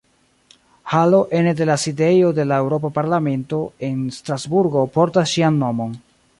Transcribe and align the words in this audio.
Halo 0.93 1.19
ene 1.39 1.53
de 1.59 1.67
la 1.69 1.75
Sidejo 1.83 2.31
de 2.39 2.47
la 2.53 2.59
Eŭropa 2.65 2.93
Parlamento 2.97 3.61
en 3.91 4.03
Strasburgo 4.19 4.87
portas 4.99 5.35
ŝian 5.37 5.65
nomon. 5.67 5.97